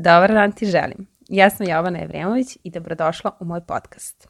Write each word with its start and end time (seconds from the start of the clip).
Dobar 0.00 0.32
dan 0.32 0.52
ti 0.52 0.66
želim. 0.66 1.06
Ja 1.28 1.50
sam 1.50 1.68
Jovana 1.68 2.02
Evremović 2.02 2.58
i 2.62 2.70
dobrodošla 2.70 3.36
u 3.40 3.44
moj 3.44 3.60
podcast. 3.60 4.28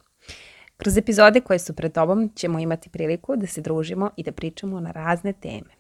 Kroz 0.76 0.96
epizode 0.96 1.40
koje 1.40 1.58
su 1.58 1.74
pred 1.74 1.92
tobom 1.92 2.32
ćemo 2.34 2.58
imati 2.58 2.90
priliku 2.90 3.36
da 3.36 3.46
se 3.46 3.60
družimo 3.60 4.10
i 4.16 4.22
da 4.22 4.32
pričamo 4.32 4.80
na 4.80 4.90
razne 4.90 5.32
teme. 5.32 5.70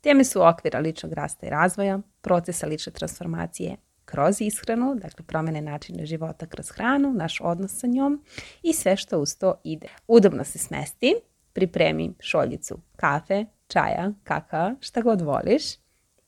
Teme 0.00 0.24
su 0.24 0.42
okvira 0.42 0.78
ličnog 0.78 1.12
rasta 1.12 1.46
i 1.46 1.50
razvoja, 1.50 2.00
procesa 2.20 2.66
lične 2.66 2.92
transformacije 2.92 3.76
kroz 4.04 4.40
ishranu, 4.40 4.94
dakle 4.94 5.24
promene 5.26 5.60
načina 5.60 6.04
života 6.04 6.46
kroz 6.46 6.70
hranu, 6.70 7.12
naš 7.12 7.40
odnos 7.40 7.78
sa 7.78 7.86
njom 7.86 8.24
i 8.62 8.72
sve 8.72 8.96
što 8.96 9.18
uz 9.18 9.38
to 9.38 9.54
ide. 9.64 9.86
Udobno 10.08 10.44
se 10.44 10.58
smesti, 10.58 11.14
pripremi 11.52 12.14
šoljicu 12.20 12.78
kafe, 12.96 13.44
čaja, 13.68 14.12
kakao, 14.24 14.74
šta 14.80 15.00
god 15.00 15.20
voliš 15.20 15.62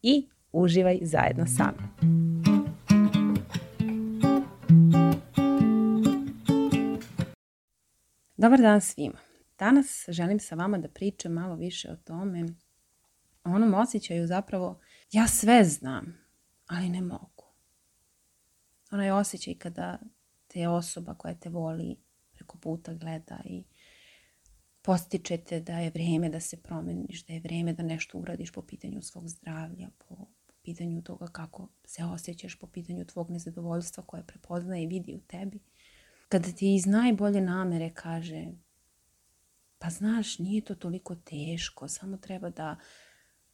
i 0.03 0.29
uživaj 0.53 0.99
zajedno 1.03 1.47
sa 1.47 1.73
mnom. 1.73 2.54
Dobar 8.45 8.61
dan 8.61 8.81
svima. 8.81 9.19
Danas 9.59 10.05
želim 10.09 10.41
sa 10.41 10.55
vama 10.55 10.79
da 10.79 10.89
pričam 10.89 11.33
malo 11.33 11.57
više 11.57 11.91
o 11.93 11.97
tome, 11.97 12.45
o 13.45 13.51
onom 13.51 13.75
osjećaju 13.75 14.27
zapravo 14.27 14.81
ja 15.13 15.29
sve 15.29 15.65
znam, 15.65 16.19
ali 16.67 16.89
ne 16.89 17.01
mogu. 17.01 17.45
Onaj 18.91 19.11
osjećaj 19.11 19.55
kada 19.55 19.99
te 20.47 20.69
osoba 20.69 21.15
koja 21.15 21.35
te 21.35 21.49
voli 21.49 21.97
preko 22.33 22.59
puta 22.59 22.95
gleda 22.95 23.41
i 23.45 23.65
postičete 24.83 25.61
da 25.61 25.79
je 25.79 25.91
vrijeme 25.91 26.29
da 26.29 26.41
se 26.41 26.63
promeniš, 26.63 27.27
da 27.27 27.33
je 27.33 27.41
vrijeme 27.41 27.73
da 27.73 27.83
nešto 27.83 28.19
uradiš 28.19 28.53
po 28.53 28.63
pitanju 28.63 29.03
svog 29.03 29.29
zdravlja, 29.29 29.89
po, 29.99 30.17
po 30.47 30.53
pitanju 30.63 31.03
toga 31.03 31.27
kako 31.27 31.69
se 31.85 32.05
osjećaš, 32.05 32.59
po 32.59 32.67
pitanju 32.67 33.05
tvog 33.05 33.31
nezadovoljstva 33.31 34.05
koje 34.07 34.23
prepoznaje 34.27 34.83
i 34.83 34.87
vidi 34.87 35.15
u 35.15 35.21
tebi– 35.21 35.61
kada 36.35 36.53
ti 36.53 36.75
iz 36.75 36.87
najbolje 36.87 37.41
namere 37.41 37.91
kaže 37.95 38.47
pa 39.79 39.91
znaš, 39.91 40.39
nije 40.39 40.65
to 40.65 40.75
toliko 40.75 41.15
teško, 41.15 41.89
samo 41.89 42.17
treba 42.17 42.51
da 42.51 42.77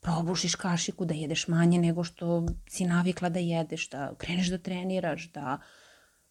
probušiš 0.00 0.55
kašiku, 0.55 1.05
da 1.05 1.14
jedeš 1.14 1.48
manje 1.48 1.78
nego 1.78 2.05
što 2.05 2.47
si 2.69 2.86
navikla 2.86 3.28
da 3.28 3.39
jedeš, 3.39 3.91
da 3.91 4.14
kreneš 4.19 4.48
da 4.48 4.58
treniraš, 4.58 5.33
da 5.33 5.58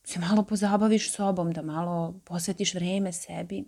se 0.03 0.19
malo 0.19 0.43
pozabaviš 0.43 1.11
sobom, 1.11 1.51
da 1.53 1.61
malo 1.61 2.21
posvetiš 2.25 2.73
vreme 2.73 3.13
sebi. 3.13 3.63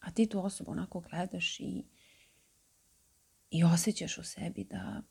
A 0.00 0.10
ti 0.10 0.26
tu 0.26 0.44
osobu 0.44 0.70
onako 0.70 1.00
gledaš 1.00 1.60
i, 1.60 1.84
i 3.50 3.64
osjećaš 3.64 4.18
u 4.18 4.24
sebi 4.24 4.64
da 4.64 5.02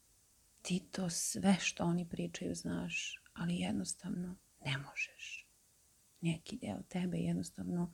ti 0.62 0.80
to 0.92 1.10
sve 1.10 1.56
što 1.60 1.84
oni 1.84 2.10
pričaju 2.10 2.56
znaš, 2.56 3.24
ali 3.34 3.60
jednostavno 3.60 4.36
ne 4.66 4.78
možeš 4.78 5.45
neki 6.22 6.58
deo 6.58 6.82
tebe 6.90 7.18
jednostavno 7.18 7.94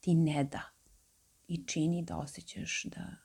ti 0.00 0.14
ne 0.14 0.44
da 0.44 0.62
i 1.48 1.66
čini 1.66 2.02
da 2.02 2.16
osjećaš 2.16 2.84
da 2.84 3.16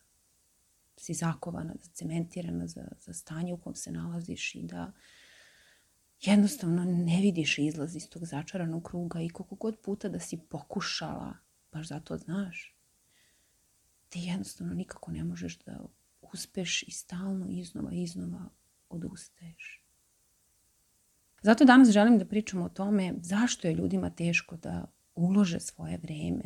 si 0.97 1.13
zakovana, 1.13 1.73
zacementirana 1.83 2.67
za, 2.67 2.87
za 2.97 3.13
stanje 3.13 3.53
u 3.53 3.57
kom 3.57 3.75
se 3.75 3.91
nalaziš 3.91 4.55
i 4.55 4.63
da 4.63 4.91
jednostavno 6.21 6.83
ne 6.85 7.21
vidiš 7.21 7.57
izlaz 7.57 7.95
iz 7.95 8.09
tog 8.09 8.25
začaranog 8.25 8.83
kruga 8.83 9.21
i 9.21 9.29
koliko 9.29 9.55
god 9.55 9.79
puta 9.81 10.09
da 10.09 10.19
si 10.19 10.39
pokušala, 10.49 11.37
baš 11.71 11.87
zato 11.87 12.17
znaš, 12.17 12.77
ti 14.09 14.19
jednostavno 14.19 14.73
nikako 14.73 15.11
ne 15.11 15.23
možeš 15.23 15.59
da 15.59 15.85
uspeš 16.21 16.83
i 16.83 16.91
stalno 16.91 17.47
iznova 17.49 17.91
iznova 17.93 18.49
odustaješ. 18.89 19.86
Zato 21.41 21.65
danas 21.65 21.89
želim 21.89 22.17
da 22.19 22.25
pričam 22.25 22.61
o 22.61 22.69
tome 22.69 23.13
zašto 23.21 23.67
je 23.67 23.73
ljudima 23.73 24.09
teško 24.09 24.57
da 24.57 24.85
ulože 25.15 25.59
svoje 25.59 25.97
vreme, 25.97 26.43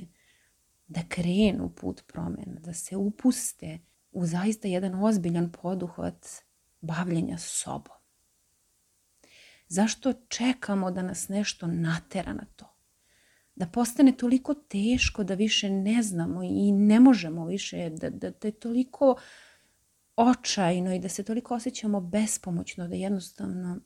da 0.88 1.02
krenu 1.10 1.70
put 1.76 2.04
promena, 2.08 2.60
da 2.60 2.74
se 2.74 2.98
upuste 2.98 3.80
u 4.12 4.26
zaista 4.26 4.68
jedan 4.68 5.04
ozbiljan 5.04 5.52
poduhvat 5.52 6.28
bavljenja 6.82 7.38
sobom. 7.38 7.96
Zašto 9.68 10.14
čekamo 10.14 10.92
da 10.92 11.02
nas 11.02 11.30
nešto 11.30 11.68
natera 11.68 12.34
na 12.34 12.46
to? 12.56 12.66
Da 13.56 13.68
postane 13.68 14.18
toliko 14.18 14.54
teško 14.54 15.24
da 15.24 15.34
više 15.34 15.70
ne 15.70 16.04
znamo 16.04 16.44
i 16.44 16.72
ne 16.72 17.00
možemo 17.00 17.46
više, 17.46 17.90
da, 17.90 18.10
da, 18.10 18.30
da 18.30 18.48
je 18.48 18.52
toliko 18.52 19.16
očajno 20.16 20.94
i 20.96 21.00
da 21.00 21.10
se 21.10 21.24
toliko 21.24 21.56
osjećamo 21.56 22.02
bespomoćno 22.02 22.88
da 22.88 22.96
jednostavno 22.96 23.80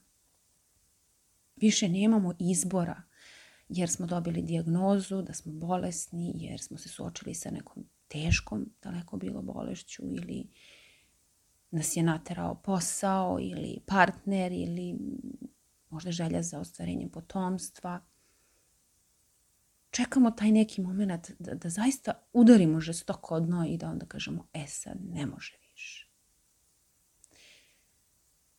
Više 1.56 1.90
nemamo 1.90 2.34
izbora 2.40 3.02
jer 3.70 3.90
smo 3.90 4.06
dobili 4.06 4.42
dijagnozu 4.42 5.22
da 5.22 5.34
smo 5.34 5.52
bolesni, 5.54 6.34
jer 6.36 6.62
smo 6.62 6.78
se 6.78 6.90
suočili 6.90 7.34
sa 7.34 7.52
nekom 7.52 7.86
teškom, 8.08 8.70
daleko 8.82 9.18
bilo 9.18 9.42
bolešću 9.42 10.04
ili 10.06 10.48
nas 11.72 11.98
je 11.98 12.04
naterao 12.04 12.56
posao 12.56 13.38
ili 13.42 13.80
partner 13.86 14.52
ili 14.52 14.96
možda 15.90 16.12
želja 16.12 16.42
za 16.42 16.60
ostvarenjem 16.60 17.10
potomstva. 17.10 18.06
Čekamo 19.92 20.32
taj 20.32 20.52
neki 20.52 20.82
moment 20.82 21.32
da, 21.40 21.54
da 21.54 21.70
zaista 21.70 22.14
udarimo 22.34 22.80
žestoko 22.80 23.40
dno 23.40 23.66
i 23.70 23.78
da 23.78 23.90
onda 23.90 24.06
kažemo, 24.06 24.48
e 24.54 24.68
sad 24.68 24.98
ne 25.02 25.26
može 25.26 25.65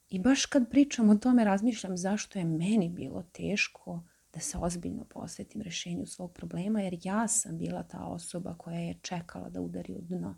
I 0.09 0.19
baš 0.19 0.47
kad 0.47 0.71
pričam 0.71 1.11
o 1.11 1.17
tome 1.17 1.45
razmišljam 1.45 1.97
zašto 1.97 2.39
je 2.39 2.45
meni 2.45 2.89
bilo 2.89 3.23
teško 3.23 4.03
da 4.35 4.41
se 4.41 4.59
ozbiljno 4.59 5.05
posvetim 5.05 5.63
rešenju 5.63 6.07
svog 6.07 6.33
problema, 6.33 6.81
jer 6.81 6.99
ja 7.03 7.29
sam 7.29 7.59
bila 7.59 7.83
ta 7.83 8.05
osoba 8.05 8.55
koja 8.59 8.79
je 8.79 8.99
čekala 9.03 9.51
da 9.51 9.61
udari 9.61 9.95
u 9.95 10.01
dno, 10.01 10.37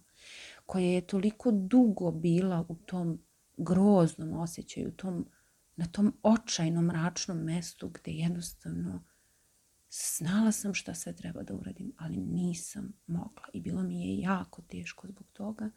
koja 0.67 0.85
je 0.85 1.07
toliko 1.07 1.51
dugo 1.53 2.11
bila 2.11 2.67
u 2.69 2.75
tom 2.75 3.23
groznom 3.57 4.33
osjećaju, 4.33 4.93
tom, 4.93 5.29
na 5.77 5.87
tom 5.87 6.17
očajnom 6.23 6.85
mračnom 6.85 7.39
mestu 7.39 7.89
gde 7.89 8.11
jednostavno 8.11 9.05
znala 9.91 10.53
sam 10.53 10.75
šta 10.75 10.95
sve 10.95 11.17
treba 11.17 11.43
da 11.43 11.55
uradim, 11.55 11.93
ali 11.99 12.17
nisam 12.17 12.93
mogla 13.07 13.45
i 13.53 13.61
bilo 13.61 13.83
mi 13.83 14.01
je 14.01 14.19
jako 14.19 14.63
teško 14.63 15.07
zbog 15.07 15.27
toga. 15.33 15.71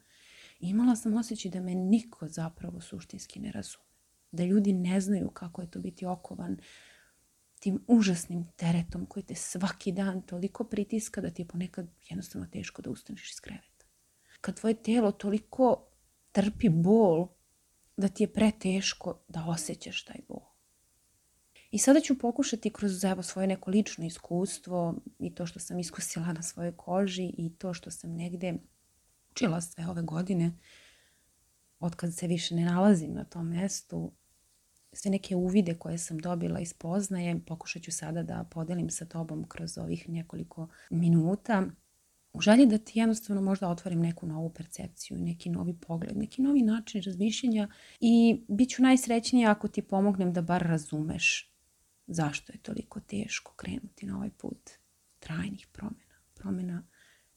Imala 0.62 0.96
sam 0.96 1.16
osjećaj 1.16 1.50
da 1.50 1.60
me 1.60 1.74
niko 1.74 2.28
zapravo 2.28 2.80
suštinski 2.80 3.40
ne 3.40 3.52
razume 3.52 3.84
da 4.32 4.44
ljudi 4.44 4.72
ne 4.72 5.00
znaju 5.00 5.30
kako 5.30 5.62
je 5.62 5.70
to 5.70 5.78
biti 5.78 6.06
okovan 6.06 6.56
tim 7.60 7.84
užasnim 7.86 8.48
teretom 8.56 9.06
koji 9.06 9.22
te 9.22 9.34
svaki 9.34 9.92
dan 9.92 10.22
toliko 10.22 10.64
pritiska 10.64 11.20
da 11.20 11.30
ti 11.30 11.42
je 11.42 11.48
ponekad 11.48 11.88
jednostavno 12.08 12.46
teško 12.52 12.82
da 12.82 12.90
ustaneš 12.90 13.30
iz 13.30 13.40
kreveta. 13.40 13.86
Kad 14.40 14.60
tvoje 14.60 14.74
telo 14.74 15.12
toliko 15.12 15.86
trpi 16.32 16.68
bol 16.68 17.28
da 17.96 18.08
ti 18.08 18.22
je 18.22 18.32
preteško 18.32 19.20
da 19.28 19.44
osjećaš 19.48 20.04
taj 20.04 20.20
bol. 20.28 20.40
I 21.70 21.78
sada 21.78 22.00
ću 22.00 22.18
pokušati 22.18 22.70
kroz 22.70 23.04
evo, 23.04 23.22
svoje 23.22 23.46
neko 23.46 23.70
lično 23.70 24.06
iskustvo 24.06 24.94
i 25.18 25.34
to 25.34 25.46
što 25.46 25.60
sam 25.60 25.78
iskusila 25.78 26.32
na 26.32 26.42
svojoj 26.42 26.76
koži 26.76 27.34
i 27.38 27.56
to 27.58 27.74
što 27.74 27.90
sam 27.90 28.14
negde 28.14 28.54
učila 29.32 29.60
sve 29.60 29.86
ove 29.86 30.02
godine, 30.02 30.52
od 31.80 31.94
kad 31.94 32.14
se 32.14 32.26
više 32.26 32.54
ne 32.54 32.64
nalazim 32.64 33.14
na 33.14 33.24
tom 33.24 33.48
mestu, 33.48 34.12
sve 34.92 35.10
neke 35.10 35.36
uvide 35.36 35.74
koje 35.74 35.98
sam 35.98 36.18
dobila 36.18 36.60
iz 36.60 36.72
poznaje, 36.72 37.40
pokušat 37.46 37.82
ću 37.82 37.92
sada 37.92 38.22
da 38.22 38.44
podelim 38.50 38.90
sa 38.90 39.04
tobom 39.04 39.44
kroz 39.48 39.78
ovih 39.78 40.08
nekoliko 40.08 40.68
minuta. 40.90 41.66
U 42.32 42.40
želji 42.40 42.66
da 42.66 42.78
ti 42.78 42.98
jednostavno 42.98 43.42
možda 43.42 43.68
otvorim 43.68 44.00
neku 44.00 44.26
novu 44.26 44.50
percepciju, 44.50 45.18
neki 45.18 45.50
novi 45.50 45.74
pogled, 45.74 46.16
neki 46.16 46.42
novi 46.42 46.62
način 46.62 47.02
razmišljanja 47.02 47.68
i 48.00 48.44
bit 48.48 48.70
ću 48.70 48.82
najsrećnija 48.82 49.50
ako 49.50 49.68
ti 49.68 49.82
pomognem 49.82 50.32
da 50.32 50.42
bar 50.42 50.62
razumeš 50.62 51.52
zašto 52.06 52.52
je 52.52 52.58
toliko 52.58 53.00
teško 53.00 53.52
krenuti 53.56 54.06
na 54.06 54.16
ovaj 54.16 54.30
put 54.30 54.70
trajnih 55.18 55.66
promjena, 55.72 56.14
promjena 56.34 56.82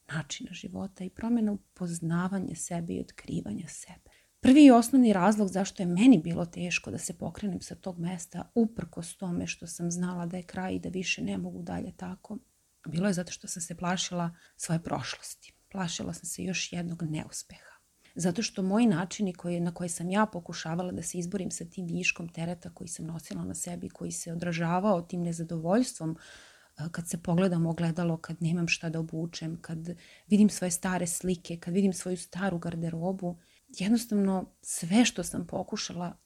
načina 0.08 0.54
života 0.54 1.04
i 1.04 1.10
promjena 1.10 1.52
upoznavanja 1.52 2.56
sebe 2.56 2.94
i 2.94 3.00
otkrivanja 3.00 3.68
sebe. 3.68 4.16
Prvi 4.40 4.66
i 4.66 4.72
osnovni 4.72 5.14
razlog 5.14 5.48
zašto 5.48 5.84
je 5.84 5.88
meni 5.88 6.18
bilo 6.18 6.46
teško 6.46 6.92
da 6.92 6.98
se 6.98 7.18
pokrenem 7.18 7.62
sa 7.62 7.76
tog 7.76 8.00
mesta, 8.00 8.52
uprkos 8.56 9.16
tome 9.18 9.48
što 9.48 9.68
sam 9.68 9.92
znala 9.92 10.26
da 10.26 10.38
je 10.38 10.44
kraj 10.44 10.76
i 10.76 10.80
da 10.80 10.90
više 10.90 11.24
ne 11.24 11.38
mogu 11.38 11.62
dalje 11.62 11.92
tako, 11.98 12.38
bilo 12.88 13.08
je 13.08 13.14
zato 13.14 13.32
što 13.32 13.48
sam 13.48 13.62
se 13.62 13.76
plašila 13.78 14.36
svoje 14.58 14.84
prošlosti. 14.84 15.54
Plašila 15.72 16.14
sam 16.14 16.26
se 16.26 16.44
još 16.44 16.74
jednog 16.74 17.04
neuspeha. 17.04 17.76
Zato 18.16 18.42
što 18.42 18.64
moji 18.64 18.88
načini 18.88 19.34
koji, 19.34 19.60
na 19.60 19.74
koje 19.74 19.90
sam 19.90 20.10
ja 20.10 20.26
pokušavala 20.26 20.92
da 20.92 21.02
se 21.02 21.18
izborim 21.18 21.52
sa 21.52 21.66
tim 21.66 21.88
viškom 21.88 22.30
tereta 22.30 22.70
koji 22.74 22.88
sam 22.88 23.06
nosila 23.06 23.44
na 23.44 23.56
sebi, 23.56 23.90
koji 23.90 24.12
se 24.12 24.34
odražavao 24.34 25.02
tim 25.02 25.24
nezadovoljstvom 25.24 26.18
kad 26.92 27.10
se 27.10 27.18
pogledam 27.24 27.66
ogledalo, 27.66 28.18
kad 28.18 28.42
nemam 28.42 28.68
šta 28.68 28.90
da 28.90 29.00
obučem, 29.00 29.62
kad 29.62 29.90
vidim 30.28 30.50
svoje 30.50 30.72
stare 30.72 31.08
slike, 31.08 31.58
kad 31.58 31.74
vidim 31.74 31.94
svoju 31.94 32.18
staru 32.18 32.58
garderobu, 32.58 33.38
jednostavno 33.68 34.56
sve 34.62 35.06
što 35.06 35.24
sam 35.24 35.48
pokušala 35.48 36.18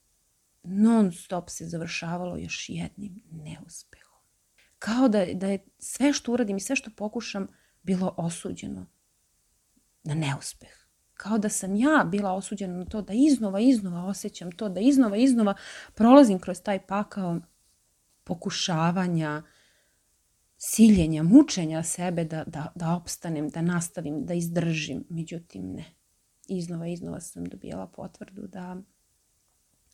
non 0.64 1.12
stop 1.12 1.50
se 1.50 1.66
završavalo 1.66 2.38
još 2.38 2.70
jednim 2.70 3.22
neuspehom. 3.32 4.20
Kao 4.80 5.08
da, 5.08 5.26
da 5.34 5.48
je 5.48 5.66
sve 5.80 6.14
što 6.14 6.34
uradim 6.34 6.58
i 6.58 6.60
sve 6.60 6.76
što 6.76 6.92
pokušam 6.98 7.48
bilo 7.84 8.14
osuđeno 8.18 8.86
na 10.04 10.14
neuspeh. 10.14 10.80
Kao 11.14 11.38
da 11.38 11.50
sam 11.50 11.76
ja 11.76 12.06
bila 12.12 12.34
osuđena 12.34 12.78
na 12.78 12.86
to 12.86 13.02
da 13.02 13.14
iznova, 13.14 13.60
iznova 13.60 14.06
osjećam 14.06 14.52
to, 14.52 14.70
da 14.70 14.80
iznova, 14.80 15.18
iznova 15.18 15.54
prolazim 15.94 16.40
kroz 16.40 16.62
taj 16.62 16.88
pakao 16.88 17.40
pokušavanja, 18.24 19.44
siljenja, 20.62 21.24
mučenja 21.24 21.84
sebe 21.84 22.24
da, 22.24 22.44
da, 22.44 22.72
da 22.76 22.96
opstanem, 22.96 23.50
da 23.50 23.62
nastavim, 23.62 24.26
da 24.26 24.34
izdržim. 24.34 25.06
Međutim, 25.10 25.72
ne. 25.74 25.86
Iznova, 26.48 26.88
iznova 26.88 27.22
sam 27.22 27.46
dobijala 27.46 27.88
potvrdu 27.88 28.48
da 28.48 28.78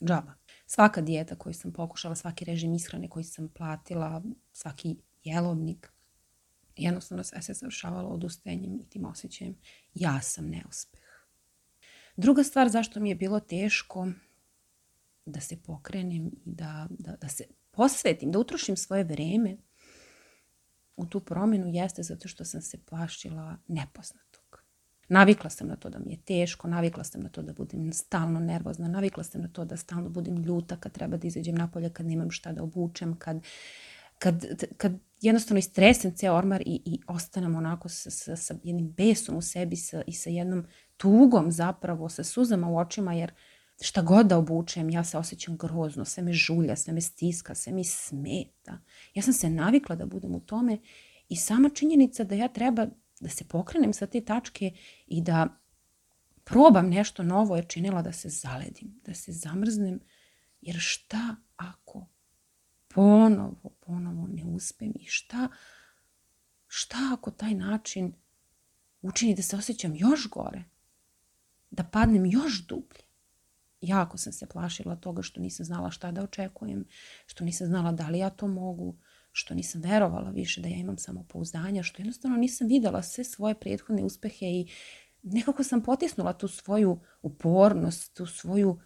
džaba. 0.02 0.34
Svaka 0.66 1.02
dijeta 1.02 1.36
koju 1.36 1.54
sam 1.54 1.74
pokušala, 1.74 2.16
svaki 2.16 2.46
režim 2.46 2.74
ishrane 2.74 3.10
koji 3.10 3.24
sam 3.24 3.50
platila, 3.50 4.24
svaki 4.52 4.96
jelovnik, 5.24 5.94
jednostavno 6.76 7.24
sve 7.24 7.42
se 7.42 7.54
završavalo 7.54 8.10
odustajanjem 8.10 8.80
i 8.80 8.90
tim 8.90 9.06
osjećajem 9.06 9.56
ja 9.94 10.22
sam 10.22 10.50
neuspeh. 10.50 11.02
Druga 12.18 12.44
stvar 12.44 12.70
zašto 12.70 13.00
mi 13.00 13.10
je 13.10 13.16
bilo 13.16 13.40
teško 13.40 14.08
da 15.26 15.40
se 15.40 15.64
pokrenem 15.64 16.28
i 16.28 16.52
da, 16.52 16.88
da, 16.90 17.16
da 17.16 17.30
se 17.30 17.44
posvetim, 17.72 18.32
da 18.32 18.40
utrošim 18.40 18.78
svoje 18.78 19.04
vreme 19.04 19.58
u 20.98 21.06
tu 21.06 21.20
promjenu 21.20 21.68
jeste 21.68 22.04
zato 22.04 22.28
što 22.28 22.46
sam 22.46 22.62
se 22.62 22.78
plašila 22.86 23.58
nepoznatog. 23.68 24.64
Navikla 25.08 25.50
sam 25.50 25.68
na 25.68 25.76
to 25.76 25.90
da 25.90 26.00
mi 26.00 26.12
je 26.12 26.22
teško, 26.26 26.68
navikla 26.68 27.04
sam 27.04 27.22
na 27.22 27.30
to 27.30 27.42
da 27.42 27.54
budem 27.54 27.94
stalno 27.94 28.40
nervozna, 28.40 28.88
navikla 28.88 29.24
sam 29.24 29.42
na 29.42 29.48
to 29.48 29.66
da 29.66 29.78
stalno 29.78 30.10
budem 30.10 30.36
ljuta 30.36 30.76
kad 30.76 30.92
treba 30.92 31.18
da 31.18 31.28
izađem 31.28 31.56
napolje, 31.56 31.90
kad 31.90 32.06
nemam 32.06 32.32
šta 32.32 32.52
da 32.52 32.64
obučem, 32.64 33.16
kad, 33.16 33.42
kad, 34.20 34.46
kad 34.78 34.94
jednostavno 35.22 35.60
istresem 35.60 36.16
ceo 36.16 36.36
ormar 36.36 36.62
i, 36.62 36.82
i 36.86 37.00
ostanem 37.08 37.56
onako 37.56 37.90
sa, 37.90 38.12
sa, 38.12 38.36
sa 38.36 38.56
jednim 38.64 38.92
besom 38.92 39.38
u 39.38 39.42
sebi 39.42 39.76
sa, 39.76 40.04
i 40.08 40.14
sa 40.14 40.30
jednom 40.30 40.66
tugom 40.98 41.52
zapravo, 41.52 42.10
sa 42.10 42.24
suzama 42.24 42.70
u 42.70 42.78
očima, 42.78 43.14
jer 43.14 43.32
šta 43.82 44.02
god 44.02 44.28
da 44.28 44.38
obučem, 44.38 44.90
ja 44.90 45.04
se 45.04 45.18
osjećam 45.18 45.58
grozno, 45.58 46.06
sve 46.06 46.24
me 46.24 46.34
žulja, 46.34 46.76
sve 46.76 46.94
me 46.94 47.02
stiska, 47.02 47.56
sve 47.56 47.74
mi 47.74 47.84
smeta. 47.84 48.80
Ja 49.14 49.22
sam 49.22 49.34
se 49.34 49.50
navikla 49.50 49.96
da 49.96 50.06
budem 50.06 50.36
u 50.36 50.40
tome 50.40 50.78
i 51.30 51.36
sama 51.36 51.70
činjenica 51.70 52.24
da 52.24 52.36
ja 52.36 52.48
treba 52.48 52.88
da 53.20 53.30
se 53.30 53.48
pokrenem 53.48 53.94
sa 53.94 54.08
te 54.08 54.22
tačke 54.22 54.72
i 55.08 55.22
da 55.22 55.62
probam 56.44 56.90
nešto 56.90 57.24
novo 57.24 57.56
je 57.56 57.64
činila 57.64 58.02
da 58.02 58.12
se 58.12 58.30
zaledim, 58.30 59.02
da 59.06 59.14
se 59.14 59.32
zamrznem, 59.32 60.00
jer 60.62 60.76
šta 60.80 61.36
ako 61.56 62.08
ponovo, 62.88 63.70
ponovo 63.80 64.28
ne 64.28 64.46
uspem 64.46 64.94
i 65.00 65.06
šta, 65.06 65.48
šta 66.68 66.98
ako 67.14 67.32
taj 67.32 67.54
način 67.54 68.14
učini 69.02 69.36
da 69.36 69.42
se 69.42 69.56
osjećam 69.56 69.96
još 69.96 70.30
gore, 70.30 70.64
da 71.72 71.84
padnem 71.84 72.26
još 72.26 72.68
dublje 72.68 73.05
jako 73.88 74.18
sam 74.18 74.34
se 74.34 74.46
plašila 74.46 74.96
toga 74.96 75.22
što 75.22 75.42
nisam 75.42 75.66
znala 75.66 75.92
šta 75.92 76.12
da 76.12 76.24
očekujem, 76.24 76.86
što 77.26 77.44
nisam 77.44 77.68
znala 77.68 77.92
da 77.92 78.10
li 78.10 78.20
ja 78.20 78.30
to 78.30 78.48
mogu, 78.48 78.96
što 79.32 79.54
nisam 79.54 79.82
verovala 79.82 80.30
više 80.30 80.62
da 80.62 80.68
ja 80.68 80.76
imam 80.76 80.98
samopouzdanja, 80.98 81.84
što 81.84 82.02
jednostavno 82.02 82.38
nisam 82.38 82.68
videla 82.68 83.04
sve 83.04 83.24
svoje 83.24 83.56
prethodne 83.56 84.04
uspehe 84.04 84.46
i 84.46 84.68
nekako 85.24 85.64
sam 85.64 85.84
potisnula 85.84 86.34
tu 86.34 86.48
svoju 86.48 87.00
upornost, 87.22 88.14
tu 88.18 88.26
svoju 88.26 88.80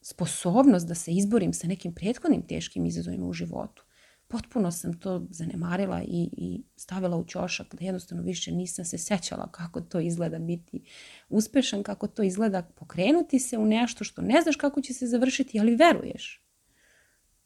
sposobnost 0.00 0.88
da 0.88 0.94
se 0.94 1.12
izborim 1.12 1.52
sa 1.52 1.66
nekim 1.66 1.94
prethodnim 1.94 2.46
teškim 2.46 2.86
izazovima 2.86 3.26
u 3.26 3.32
životu 3.32 3.87
potpuno 4.28 4.70
sam 4.70 5.00
to 5.00 5.26
zanemarila 5.30 6.02
i, 6.02 6.30
i 6.32 6.62
stavila 6.76 7.16
u 7.16 7.24
ćošak 7.24 7.74
da 7.74 7.84
jednostavno 7.84 8.24
više 8.24 8.52
nisam 8.52 8.84
se 8.84 8.98
sećala 8.98 9.52
kako 9.52 9.80
to 9.80 10.00
izgleda 10.00 10.38
biti 10.38 10.84
uspešan, 11.28 11.82
kako 11.82 12.06
to 12.06 12.22
izgleda 12.22 12.62
pokrenuti 12.62 13.38
se 13.38 13.58
u 13.58 13.66
nešto 13.66 14.04
što 14.04 14.22
ne 14.22 14.42
znaš 14.42 14.56
kako 14.56 14.80
će 14.80 14.94
se 14.94 15.06
završiti, 15.06 15.60
ali 15.60 15.76
veruješ. 15.76 16.44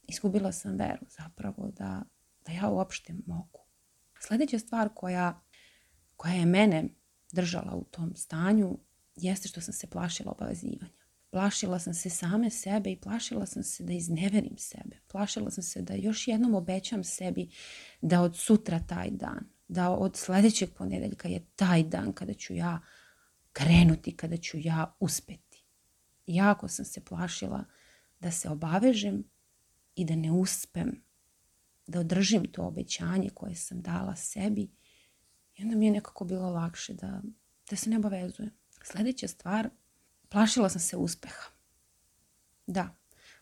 Izgubila 0.08 0.52
sam 0.52 0.76
veru 0.76 1.06
zapravo 1.08 1.70
da, 1.78 2.02
da 2.46 2.52
ja 2.52 2.68
uopšte 2.68 3.14
mogu. 3.26 3.60
Sljedeća 4.20 4.58
stvar 4.58 4.88
koja, 4.94 5.40
koja 6.16 6.34
je 6.34 6.46
mene 6.46 6.88
držala 7.32 7.74
u 7.74 7.84
tom 7.84 8.16
stanju 8.16 8.78
jeste 9.16 9.48
što 9.48 9.60
sam 9.60 9.74
se 9.74 9.86
plašila 9.86 10.32
obavezivanja. 10.32 11.01
Plašila 11.32 11.78
sam 11.78 11.94
se 11.94 12.10
same 12.10 12.50
sebe 12.50 12.90
i 12.90 13.00
plašila 13.00 13.46
sam 13.46 13.62
se 13.62 13.84
da 13.84 13.92
izneverim 13.92 14.56
sebe. 14.58 14.96
Plašila 15.06 15.50
sam 15.50 15.62
se 15.62 15.82
da 15.82 15.94
još 15.94 16.28
jednom 16.28 16.54
obećam 16.54 17.04
sebi 17.04 17.50
da 18.00 18.22
od 18.22 18.36
sutra 18.36 18.80
taj 18.80 19.10
dan, 19.10 19.44
da 19.68 19.90
od 19.90 20.16
sljedećeg 20.16 20.74
ponedeljka 20.74 21.28
je 21.28 21.46
taj 21.56 21.82
dan 21.82 22.12
kada 22.12 22.34
ću 22.34 22.54
ja 22.54 22.80
krenuti, 23.52 24.16
kada 24.16 24.36
ću 24.36 24.58
ja 24.60 24.96
uspeti. 25.00 25.64
Jako 26.26 26.68
sam 26.68 26.84
se 26.84 27.04
plašila 27.04 27.64
da 28.20 28.30
se 28.30 28.48
obavežem 28.48 29.24
i 29.94 30.04
da 30.04 30.16
ne 30.16 30.32
uspem 30.32 31.04
da 31.86 32.00
održim 32.00 32.44
to 32.52 32.62
obećanje 32.62 33.30
koje 33.34 33.54
sam 33.54 33.82
dala 33.82 34.16
sebi. 34.16 34.70
I 35.56 35.62
onda 35.62 35.76
mi 35.76 35.86
je 35.86 35.92
nekako 35.92 36.24
bilo 36.24 36.50
lakše 36.50 36.94
da, 36.94 37.22
da 37.70 37.76
se 37.76 37.90
ne 37.90 37.96
obavezujem. 37.96 38.50
Sljedeća 38.84 39.28
stvar 39.28 39.70
Plašila 40.32 40.68
sam 40.68 40.80
se 40.80 40.96
uspeha. 40.96 41.50
Da, 42.66 42.96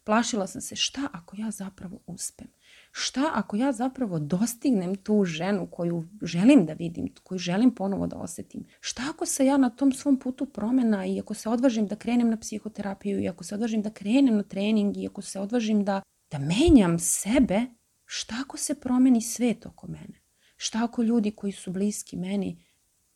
plašila 0.04 0.46
sam 0.46 0.60
se 0.60 0.76
šta 0.76 1.08
ako 1.12 1.36
ja 1.38 1.50
zapravo 1.50 2.00
uspem. 2.06 2.48
Šta 2.92 3.30
ako 3.34 3.56
ja 3.56 3.72
zapravo 3.72 4.18
dostignem 4.18 4.94
tu 4.96 5.24
ženu 5.24 5.68
koju 5.70 6.08
želim 6.22 6.66
da 6.66 6.72
vidim, 6.72 7.14
koju 7.22 7.38
želim 7.38 7.74
ponovo 7.74 8.06
da 8.06 8.16
osjetim. 8.16 8.66
Šta 8.80 9.02
ako 9.10 9.26
se 9.26 9.46
ja 9.46 9.56
na 9.56 9.70
tom 9.70 9.92
svom 9.92 10.18
putu 10.18 10.46
promjena 10.46 11.06
i 11.06 11.20
ako 11.20 11.34
se 11.34 11.48
odvažim 11.48 11.86
da 11.86 11.96
krenem 11.96 12.30
na 12.30 12.36
psihoterapiju 12.36 13.20
i 13.20 13.28
ako 13.28 13.44
se 13.44 13.54
odvažim 13.54 13.82
da 13.82 13.90
krenem 13.90 14.36
na 14.36 14.42
trening 14.42 14.96
i 14.96 15.06
ako 15.06 15.22
se 15.22 15.40
odvažim 15.40 15.84
da, 15.84 16.02
da 16.30 16.38
menjam 16.38 16.98
sebe, 16.98 17.60
šta 18.04 18.34
ako 18.40 18.56
se 18.56 18.80
promeni 18.80 19.22
svet 19.22 19.66
oko 19.66 19.86
mene? 19.86 20.20
Šta 20.56 20.84
ako 20.84 21.02
ljudi 21.02 21.30
koji 21.30 21.52
su 21.52 21.70
bliski 21.70 22.16
meni 22.16 22.64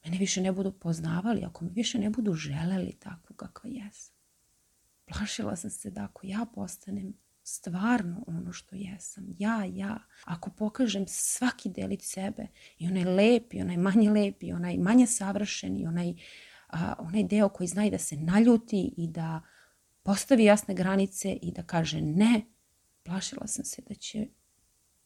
mene 0.05 0.19
više 0.19 0.41
ne 0.41 0.53
budu 0.53 0.73
poznavali, 0.73 1.45
ako 1.45 1.65
me 1.65 1.71
više 1.71 1.99
ne 1.99 2.11
budu 2.11 2.33
želeli 2.33 2.97
takvu 2.99 3.37
kakva 3.37 3.71
jesam. 3.71 4.15
Plašila 5.05 5.57
sam 5.57 5.71
se 5.71 5.91
da 5.91 6.05
ako 6.05 6.27
ja 6.27 6.47
postanem 6.55 7.15
stvarno 7.43 8.25
ono 8.27 8.53
što 8.53 8.77
jesam, 8.77 9.25
ja, 9.39 9.65
ja, 9.65 9.99
ako 10.25 10.51
pokažem 10.51 11.05
svaki 11.09 11.69
delić 11.69 12.03
sebe, 12.03 12.47
i 12.79 12.87
onaj 12.87 13.05
lep, 13.05 13.55
i 13.55 13.61
onaj 13.61 13.77
manje 13.77 14.11
lep, 14.11 14.43
i 14.43 14.53
onaj 14.53 14.79
manje 14.79 15.07
savršen, 15.07 15.77
i 15.77 15.87
onaj, 15.87 16.15
a, 16.69 16.95
onaj 16.99 17.25
deo 17.25 17.49
koji 17.49 17.67
zna 17.67 17.87
i 17.87 17.91
da 17.91 17.99
se 17.99 18.17
naljuti 18.17 18.95
i 18.97 19.09
da 19.09 19.43
postavi 20.03 20.45
jasne 20.45 20.75
granice 20.75 21.33
i 21.33 21.53
da 21.53 21.63
kaže 21.63 22.01
ne, 22.01 22.43
plašila 23.03 23.47
sam 23.47 23.65
se 23.65 23.83
da 23.89 23.95
će 23.95 24.27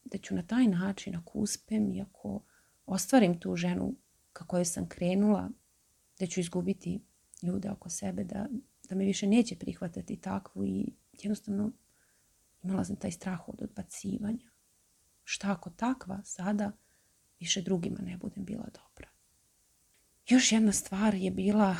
da 0.04 0.18
ću 0.18 0.34
na 0.34 0.42
taj 0.42 0.66
način, 0.66 1.16
ako 1.16 1.38
uspem 1.38 1.92
i 1.92 2.00
ako 2.00 2.42
ostvarim 2.86 3.40
tu 3.40 3.56
ženu 3.56 3.94
kako 4.38 4.58
je 4.58 4.64
sam 4.64 4.88
krenula, 4.88 5.50
da 6.18 6.26
ću 6.26 6.40
izgubiti 6.40 7.00
ljude 7.42 7.70
oko 7.70 7.90
sebe, 7.90 8.24
da, 8.24 8.46
da 8.88 8.94
me 8.94 9.04
više 9.04 9.26
neće 9.26 9.56
prihvatati 9.56 10.16
takvu 10.16 10.66
i 10.66 10.92
jednostavno 11.12 11.72
imala 12.62 12.84
sam 12.84 12.96
taj 12.96 13.10
strah 13.10 13.48
od 13.48 13.62
odbacivanja. 13.62 14.50
Šta 15.24 15.52
ako 15.52 15.70
takva 15.70 16.22
sada 16.24 16.72
više 17.40 17.62
drugima 17.62 17.98
ne 18.00 18.16
budem 18.16 18.44
bila 18.44 18.64
dobra. 18.64 19.08
Još 20.28 20.52
jedna 20.52 20.72
stvar 20.72 21.14
je 21.14 21.30
bila, 21.30 21.76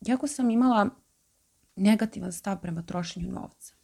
jako 0.00 0.26
sam 0.26 0.50
imala 0.50 0.90
negativan 1.76 2.32
stav 2.32 2.60
prema 2.60 2.82
trošenju 2.82 3.32
novca. 3.32 3.74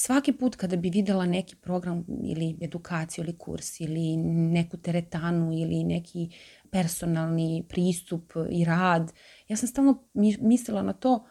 Svaki 0.00 0.32
put 0.32 0.56
kada 0.56 0.76
bi 0.76 0.90
vidjela 0.90 1.26
neki 1.26 1.56
program 1.56 2.04
ili 2.24 2.58
edukaciju 2.60 3.24
ili 3.24 3.38
kurs 3.38 3.80
ili 3.80 4.16
neku 4.16 4.76
teretanu 4.76 5.52
ili 5.52 5.84
neki 5.84 6.30
personalni 6.70 7.64
pristup 7.68 8.32
i 8.50 8.64
rad, 8.64 9.12
ja 9.48 9.56
sam 9.56 9.68
stalno 9.68 10.04
mislila 10.40 10.82
na 10.82 10.92
to, 10.92 11.26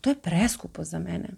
to 0.00 0.10
je 0.10 0.20
preskupo 0.22 0.84
za 0.84 0.98
mene. 0.98 1.28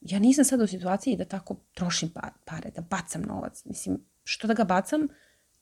Ja 0.00 0.18
nisam 0.18 0.44
sad 0.44 0.60
u 0.60 0.66
situaciji 0.66 1.16
da 1.16 1.24
tako 1.24 1.56
trošim 1.74 2.10
pa, 2.14 2.30
pare, 2.44 2.70
da 2.70 2.80
bacam 2.80 3.22
novac. 3.22 3.64
Mislim, 3.64 4.04
što 4.24 4.46
da 4.46 4.54
ga 4.54 4.64
bacam? 4.64 5.08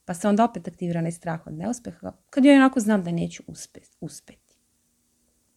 Pa 0.05 0.15
se 0.15 0.29
onda 0.29 0.45
opet 0.45 0.69
aktivira 0.69 0.99
onaj 0.99 1.13
strah 1.13 1.47
od 1.47 1.55
neuspeha, 1.55 2.13
kad 2.31 2.45
ja 2.45 2.55
onako 2.55 2.81
znam 2.81 3.05
da 3.05 3.11
neću 3.11 3.43
uspjeti. 4.01 4.46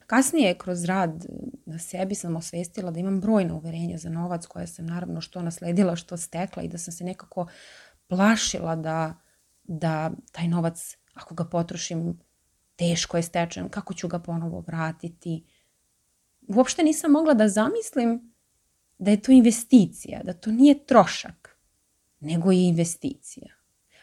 Kasnije, 0.10 0.58
kroz 0.58 0.86
rad 0.86 1.26
na 1.66 1.80
sebi 1.80 2.16
sam 2.16 2.36
osvestila 2.36 2.92
da 2.92 3.00
imam 3.00 3.22
brojna 3.22 3.56
uverenja 3.56 3.98
za 3.98 4.10
novac 4.10 4.46
koje 4.46 4.68
sam 4.68 4.86
naravno 4.86 5.22
što 5.22 5.42
nasledila, 5.42 5.96
što 5.96 6.18
stekla 6.18 6.64
i 6.64 6.68
da 6.68 6.78
sam 6.78 6.94
se 6.94 7.04
nekako 7.04 7.48
plašila 8.08 8.76
da, 8.76 9.14
da 9.64 10.12
taj 10.32 10.48
novac, 10.48 10.98
ako 11.14 11.36
ga 11.36 11.46
potrošim, 11.46 12.20
teško 12.76 13.18
je 13.18 13.24
stečen, 13.24 13.70
kako 13.70 13.94
ću 13.94 14.08
ga 14.08 14.20
ponovo 14.20 14.64
vratiti. 14.68 15.46
Uopšte 16.48 16.84
nisam 16.84 17.12
mogla 17.12 17.34
da 17.34 17.50
zamislim 17.50 18.34
da 18.98 19.12
je 19.12 19.22
to 19.22 19.32
investicija, 19.32 20.24
da 20.24 20.34
to 20.34 20.52
nije 20.52 20.86
trošak, 20.86 21.58
nego 22.20 22.52
je 22.52 22.68
investicija. 22.68 23.54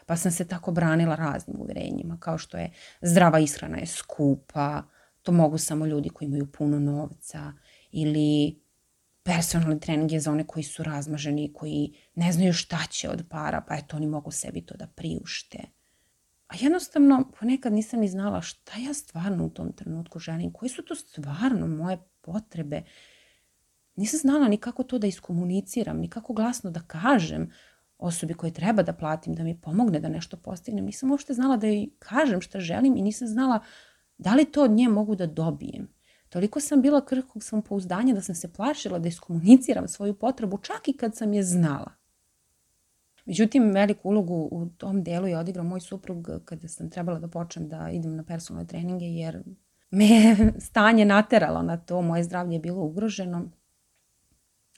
Pa 0.05 0.15
sam 0.15 0.31
se 0.31 0.47
tako 0.47 0.71
branila 0.71 1.15
raznim 1.15 1.57
uverenjima, 1.59 2.17
kao 2.19 2.37
što 2.37 2.57
je 2.57 2.71
zdrava 3.01 3.39
ishrana 3.39 3.77
je 3.77 3.85
skupa, 3.85 4.83
to 5.27 5.31
mogu 5.31 5.57
samo 5.57 5.85
ljudi 5.85 6.09
koji 6.09 6.25
imaju 6.25 6.51
puno 6.51 6.79
novca, 6.79 7.53
ili 7.91 8.59
personalni 9.23 9.79
trening 9.79 10.11
je 10.11 10.19
za 10.19 10.31
one 10.31 10.47
koji 10.47 10.63
su 10.63 10.83
razmaženi, 10.83 11.53
koji 11.53 11.93
ne 12.15 12.31
znaju 12.31 12.53
šta 12.53 12.77
će 12.89 13.09
od 13.09 13.23
para, 13.29 13.61
pa 13.67 13.75
eto 13.75 13.97
oni 13.97 14.07
mogu 14.07 14.31
sebi 14.31 14.61
to 14.61 14.77
da 14.77 14.87
priušte. 14.87 15.57
A 16.47 16.55
jednostavno 16.59 17.31
ponekad 17.39 17.73
nisam 17.73 17.99
ni 17.99 18.07
znala 18.07 18.41
šta 18.41 18.79
ja 18.79 18.93
stvarno 18.93 19.45
u 19.45 19.49
tom 19.49 19.73
trenutku 19.73 20.19
želim, 20.19 20.53
koji 20.53 20.69
su 20.69 20.81
to 20.81 20.95
stvarno 20.95 21.67
moje 21.67 21.97
potrebe. 22.21 22.83
Nisam 23.95 24.19
znala 24.19 24.47
ni 24.47 24.57
kako 24.57 24.83
to 24.83 24.99
da 24.99 25.07
iskomuniciram, 25.07 25.97
ni 25.97 26.09
kako 26.09 26.33
glasno 26.33 26.71
da 26.71 26.79
kažem 26.79 27.51
osobi 27.97 28.33
koje 28.33 28.53
treba 28.53 28.83
da 28.83 28.93
platim, 28.93 29.35
da 29.35 29.43
mi 29.43 29.61
pomogne 29.61 29.99
da 29.99 30.09
nešto 30.09 30.37
postignem. 30.37 30.85
Nisam 30.85 31.11
uopšte 31.11 31.33
znala 31.33 31.57
da 31.57 31.67
joj 31.67 31.89
kažem 31.99 32.41
šta 32.41 32.59
želim 32.59 32.97
i 32.97 33.01
nisam 33.01 33.27
znala 33.27 33.59
da 34.17 34.35
li 34.35 34.45
to 34.45 34.63
od 34.63 34.71
nje 34.71 34.89
mogu 34.89 35.15
da 35.15 35.25
dobijem. 35.25 35.87
Toliko 36.29 36.59
sam 36.59 36.81
bila 36.81 37.05
krhkog 37.05 37.43
samopouzdanja 37.43 38.13
da 38.13 38.21
sam 38.21 38.35
se 38.35 38.53
plašila 38.53 38.99
da 38.99 39.07
iskomuniciram 39.07 39.87
svoju 39.87 40.13
potrebu 40.13 40.57
čak 40.57 40.87
i 40.87 40.97
kad 40.97 41.15
sam 41.15 41.33
je 41.33 41.43
znala. 41.43 41.91
Međutim, 43.25 43.71
veliku 43.71 44.09
ulogu 44.09 44.49
u 44.51 44.69
tom 44.77 45.03
delu 45.03 45.27
je 45.27 45.37
odigrao 45.37 45.65
moj 45.65 45.79
suprug 45.79 46.29
kada 46.45 46.67
sam 46.67 46.89
trebala 46.89 47.19
da 47.19 47.27
počnem 47.27 47.69
da 47.69 47.89
idem 47.89 48.15
na 48.15 48.23
personalne 48.23 48.67
treninge 48.67 49.05
jer 49.05 49.43
me 49.91 50.35
stanje 50.59 51.05
nateralo 51.05 51.61
na 51.61 51.77
to, 51.77 52.01
moje 52.01 52.23
zdravlje 52.23 52.55
je 52.55 52.59
bilo 52.59 52.83
ugroženo. 52.83 53.51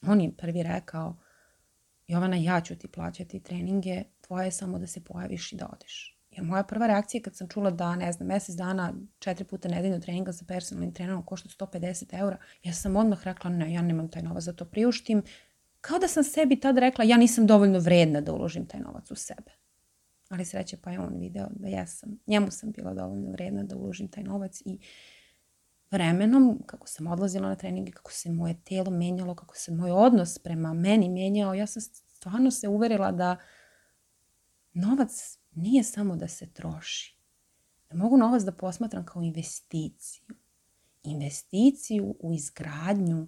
On 0.07 0.21
je 0.21 0.31
prvi 0.37 0.63
rekao, 0.63 1.17
Jovana, 2.07 2.35
ja 2.35 2.61
ću 2.61 2.75
ti 2.75 2.87
plaćati 2.87 3.39
treninge, 3.39 4.03
tvoje 4.21 4.47
je 4.47 4.51
samo 4.51 4.79
da 4.79 4.87
se 4.87 5.03
pojaviš 5.03 5.53
i 5.53 5.55
da 5.55 5.69
odeš. 5.73 6.18
Jer 6.31 6.43
moja 6.43 6.63
prva 6.63 6.87
reakcija 6.87 7.21
kad 7.21 7.35
sam 7.35 7.47
čula 7.47 7.71
da, 7.71 7.95
ne 7.95 8.11
znam, 8.11 8.27
mesec 8.27 8.55
dana, 8.55 8.93
četiri 9.19 9.45
puta 9.45 9.69
nedeljno 9.69 9.99
treninga 9.99 10.33
sa 10.33 10.45
personalnim 10.45 10.93
trenerom 10.93 11.25
košta 11.25 11.49
150 11.49 12.19
eura, 12.19 12.37
ja 12.63 12.73
sam 12.73 12.95
odmah 12.95 13.23
rekla, 13.23 13.49
ne, 13.49 13.73
ja 13.73 13.81
nemam 13.81 14.09
taj 14.09 14.21
novac 14.21 14.43
za 14.43 14.53
to 14.53 14.65
priuštim. 14.65 15.23
Kao 15.81 15.99
da 15.99 16.07
sam 16.07 16.23
sebi 16.23 16.59
tad 16.59 16.77
rekla, 16.77 17.03
ja 17.03 17.17
nisam 17.17 17.47
dovoljno 17.47 17.79
vredna 17.79 18.21
da 18.21 18.33
uložim 18.33 18.65
taj 18.65 18.79
novac 18.79 19.11
u 19.11 19.15
sebe. 19.15 19.51
Ali 20.29 20.45
sreće 20.45 20.77
pa 20.77 20.91
je 20.91 20.99
on 20.99 21.17
video 21.19 21.47
da 21.51 21.67
ja 21.67 21.87
sam, 21.87 22.19
njemu 22.27 22.51
sam 22.51 22.71
bila 22.71 22.93
dovoljno 22.93 23.31
vredna 23.31 23.63
da 23.63 23.75
uložim 23.75 24.07
taj 24.07 24.23
novac 24.23 24.61
i 24.65 24.79
vremenom, 25.91 26.63
kako 26.65 26.87
sam 26.87 27.07
odlazila 27.07 27.49
na 27.49 27.55
treninge, 27.55 27.91
kako 27.91 28.11
se 28.11 28.31
moje 28.31 28.55
telo 28.63 28.91
menjalo, 28.91 29.35
kako 29.35 29.55
se 29.55 29.71
moj 29.71 29.91
odnos 29.91 30.39
prema 30.39 30.73
meni 30.73 31.09
menjao, 31.09 31.53
ja 31.53 31.67
sam 31.67 31.81
stvarno 31.81 32.51
se 32.51 32.67
uverila 32.67 33.11
da 33.11 33.37
novac 34.73 35.39
nije 35.61 35.83
samo 35.83 36.15
da 36.15 36.27
se 36.27 36.53
troši. 36.53 37.19
Da 37.89 37.97
mogu 37.97 38.17
novac 38.17 38.43
da 38.43 38.51
posmatram 38.51 39.05
kao 39.05 39.21
investiciju. 39.21 40.23
Investiciju 41.03 42.15
u 42.19 42.33
izgradnju 42.33 43.27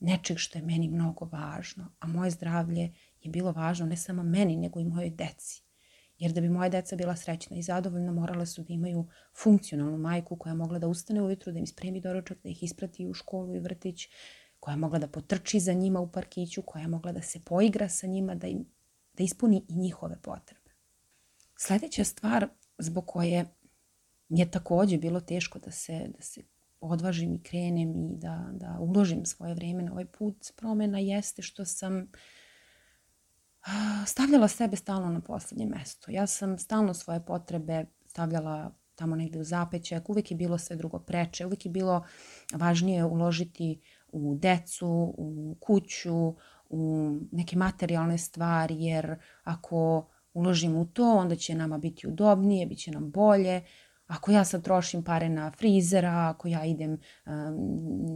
nečeg 0.00 0.38
što 0.38 0.58
je 0.58 0.64
meni 0.64 0.88
mnogo 0.88 1.24
važno, 1.32 1.92
a 1.98 2.06
moje 2.06 2.30
zdravlje 2.30 2.94
je 3.22 3.30
bilo 3.30 3.52
važno 3.52 3.86
ne 3.86 3.96
samo 3.96 4.22
meni, 4.22 4.56
nego 4.56 4.80
i 4.80 4.84
mojoj 4.84 5.10
deci. 5.10 5.62
Jer 6.18 6.32
da 6.32 6.40
bi 6.40 6.48
moja 6.48 6.68
deca 6.68 6.96
bila 6.96 7.16
srećna 7.16 7.56
i 7.56 7.62
zadovoljna, 7.62 8.12
morale 8.12 8.46
su 8.46 8.62
da 8.62 8.72
imaju 8.72 9.06
funkcionalnu 9.36 9.98
majku 9.98 10.36
koja 10.36 10.50
je 10.50 10.56
mogla 10.56 10.78
da 10.78 10.88
ustane 10.88 11.22
ujutru, 11.22 11.52
da 11.52 11.58
im 11.58 11.66
spremi 11.66 12.00
doručak, 12.00 12.38
da 12.42 12.48
ih 12.48 12.62
isprati 12.62 13.06
u 13.06 13.14
školu 13.14 13.54
i 13.56 13.60
vrtić, 13.60 14.08
koja 14.60 14.72
je 14.72 14.78
mogla 14.78 14.98
da 14.98 15.08
potrči 15.08 15.60
za 15.60 15.72
njima 15.72 16.00
u 16.00 16.12
parkiću, 16.12 16.62
koja 16.62 16.82
je 16.82 16.88
mogla 16.88 17.12
da 17.12 17.22
se 17.22 17.40
poigra 17.44 17.88
sa 17.88 18.06
njima, 18.06 18.34
da, 18.34 18.46
im, 18.46 18.66
da 19.16 19.24
ispuni 19.24 19.64
i 19.68 19.76
njihove 19.76 20.16
potrebe. 20.22 20.59
Sledeća 21.62 22.04
stvar 22.04 22.48
zbog 22.78 23.06
koje 23.06 23.44
mi 24.28 24.40
je 24.40 24.50
takođe 24.50 24.98
bilo 24.98 25.20
teško 25.20 25.58
da 25.58 25.70
se, 25.70 26.10
da 26.16 26.22
se 26.22 26.40
odvažim 26.80 27.34
i 27.34 27.42
krenem 27.42 28.04
i 28.04 28.16
da, 28.16 28.48
da 28.52 28.76
uložim 28.80 29.24
svoje 29.24 29.54
vreme 29.54 29.82
na 29.82 29.92
ovaj 29.92 30.06
put 30.06 30.52
promena 30.56 30.98
jeste 30.98 31.42
što 31.42 31.64
sam 31.64 32.12
stavljala 34.06 34.48
sebe 34.48 34.76
stalno 34.76 35.10
na 35.10 35.20
poslednje 35.20 35.66
mesto. 35.66 36.10
Ja 36.10 36.26
sam 36.26 36.58
stalno 36.58 36.94
svoje 36.94 37.24
potrebe 37.24 37.84
stavljala 38.06 38.74
tamo 38.94 39.16
negde 39.16 39.38
u 39.38 39.44
zapećak, 39.44 40.10
uvek 40.10 40.30
je 40.30 40.36
bilo 40.36 40.58
sve 40.58 40.76
drugo 40.76 40.98
preče, 40.98 41.46
uvek 41.46 41.66
je 41.66 41.70
bilo 41.70 42.04
važnije 42.54 43.04
uložiti 43.04 43.80
u 44.12 44.34
decu, 44.34 45.14
u 45.18 45.56
kuću, 45.60 46.34
u 46.68 47.10
neke 47.32 47.56
materijalne 47.56 48.18
stvari, 48.18 48.82
jer 48.84 49.16
ako 49.44 50.08
uložimo 50.32 50.80
u 50.80 50.84
to, 50.84 51.16
onda 51.16 51.36
će 51.36 51.54
nama 51.54 51.78
biti 51.78 52.08
udobnije, 52.08 52.66
bit 52.66 52.78
će 52.78 52.90
nam 52.90 53.10
bolje. 53.10 53.62
Ako 54.06 54.30
ja 54.30 54.44
sad 54.44 54.64
trošim 54.64 55.04
pare 55.04 55.28
na 55.28 55.50
frizera, 55.50 56.34
ako 56.34 56.48
ja 56.48 56.64
idem 56.64 56.92
um, 56.92 56.98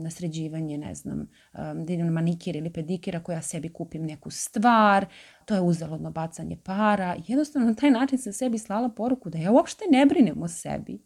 na 0.03 0.11
sređivanje, 0.11 0.79
ne 0.79 0.95
znam, 0.95 1.19
um, 1.21 1.87
da 1.87 1.93
idem 1.93 2.07
na 2.07 2.13
manikir 2.13 2.57
ili 2.57 2.73
pedikir, 2.73 3.17
ako 3.17 3.33
ja 3.33 3.43
sebi 3.43 3.69
kupim 3.69 4.07
neku 4.07 4.31
stvar, 4.31 5.07
to 5.45 5.55
je 5.55 5.61
uzalodno 5.61 6.11
bacanje 6.11 6.57
para. 6.65 7.17
Jednostavno 7.27 7.69
na 7.69 7.75
taj 7.75 7.91
način 7.91 8.19
sam 8.19 8.33
sebi 8.33 8.59
slala 8.59 8.89
poruku 8.89 9.31
da 9.31 9.39
ja 9.39 9.53
uopšte 9.53 9.85
ne 9.91 10.07
brinem 10.07 10.43
o 10.43 10.49
sebi. 10.49 11.03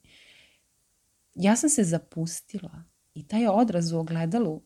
Ja 1.34 1.56
sam 1.56 1.70
se 1.70 1.84
zapustila 1.84 2.84
i 3.14 3.28
taj 3.28 3.46
odraz 3.46 3.92
u 3.92 3.98
ogledalu 3.98 4.62